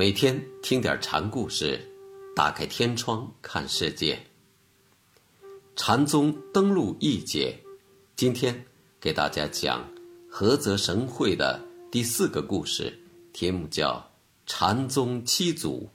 [0.00, 1.78] 每天听点禅故事，
[2.34, 4.18] 打开天窗看世界。
[5.76, 7.54] 禅宗登陆一节，
[8.16, 8.64] 今天
[8.98, 9.86] 给大家讲
[10.32, 11.60] 菏泽神会的
[11.92, 12.98] 第四个故事，
[13.34, 13.96] 题目叫
[14.50, 15.86] 《禅宗七祖》。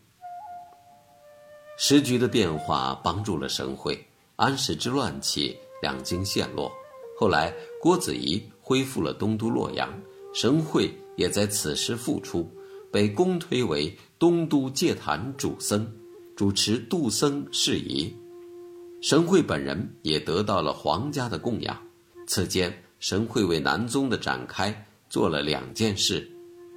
[1.79, 3.99] 时局的变化帮助了神会，
[4.35, 6.71] 安史之乱起，两京陷落。
[7.17, 9.91] 后来郭子仪恢复了东都洛阳，
[10.31, 12.47] 神会也在此时复出。
[12.95, 15.85] 被公推为东都戒坛主僧，
[16.33, 18.09] 主持度僧事宜。
[19.01, 21.77] 神会本人也得到了皇家的供养。
[22.25, 24.73] 此间，神会为南宗的展开
[25.09, 26.25] 做了两件事：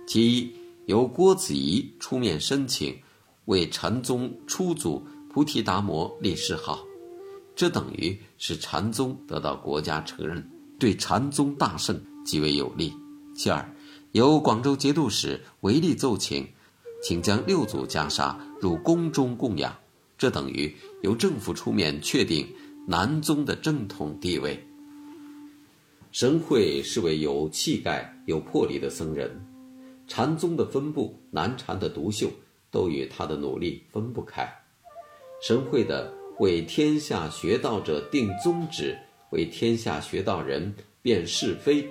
[0.08, 0.52] 其一，
[0.86, 2.98] 由郭子仪出面申请
[3.44, 5.00] 为禅宗初祖
[5.32, 6.80] 菩提达摩立谥号，
[7.54, 10.44] 这等于是禅宗得到国家承认，
[10.80, 12.92] 对禅宗大盛极为有利。
[13.36, 13.64] 其二。
[14.12, 16.46] 由广州节度使违例奏请，
[17.02, 19.76] 请将六祖袈裟入宫中供养，
[20.16, 22.48] 这等于由政府出面确定
[22.86, 24.58] 南宗的正统地位。
[26.10, 29.30] 神会是位有气概、有魄力的僧人，
[30.06, 32.30] 禅宗的分布、南禅的独秀，
[32.70, 34.50] 都与他的努力分不开。
[35.42, 38.96] 神会的为天下学道者定宗旨，
[39.30, 41.86] 为天下学道人辨是非，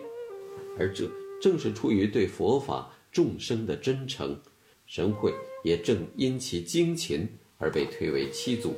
[0.79, 1.07] 而这。
[1.41, 4.39] 正是出于对佛法众生的真诚，
[4.85, 8.75] 神会也正因其精勤而被推为七祖。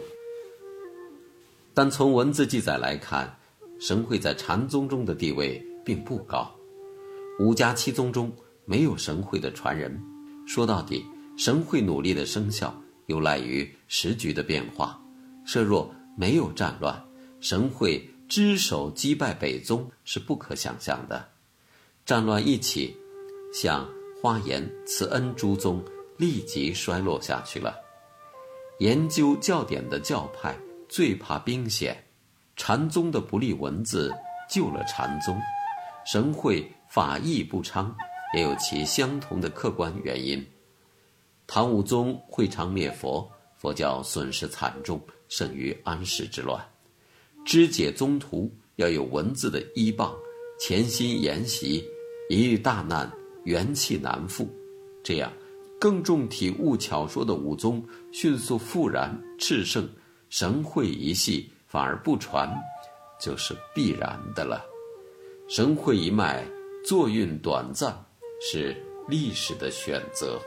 [1.73, 3.37] 但从文字记载来看，
[3.79, 6.53] 神会在禅宗中的地位并不高。
[7.39, 8.31] 五家七宗中
[8.65, 9.97] 没有神会的传人。
[10.45, 11.05] 说到底，
[11.37, 14.99] 神会努力的生效有赖于时局的变化。
[15.45, 17.01] 设若没有战乱，
[17.39, 21.29] 神会只手击败北宗是不可想象的。
[22.09, 22.97] 战乱一起，
[23.53, 23.87] 像
[24.19, 25.79] 花严、慈恩诸宗
[26.17, 27.75] 立即衰落下去了。
[28.79, 32.03] 研究教典的教派最怕兵险，
[32.55, 34.11] 禅宗的不利文字
[34.49, 35.39] 救了禅宗。
[36.03, 37.95] 神会法义不昌，
[38.33, 40.43] 也有其相同的客观原因。
[41.45, 46.59] 唐武宗会昌灭佛，佛教损失惨重，胜于安史之乱。
[47.45, 50.11] 肢解宗徒要有文字的依傍，
[50.59, 51.85] 潜心研习。
[52.29, 53.11] 一遇大难，
[53.43, 54.47] 元气难复，
[55.03, 55.33] 这样
[55.79, 59.89] 更重体悟巧说的武宗迅速复燃炽盛，
[60.29, 62.47] 神会一系反而不传，
[63.19, 64.63] 就是必然的了。
[65.47, 66.45] 神会一脉
[66.85, 67.97] 作运短暂，
[68.39, 70.39] 是历史的选择。